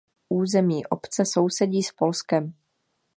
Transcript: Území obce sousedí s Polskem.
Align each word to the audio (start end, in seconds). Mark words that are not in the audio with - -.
Území 0.29 0.85
obce 0.85 1.25
sousedí 1.25 1.83
s 1.83 1.91
Polskem. 1.91 2.53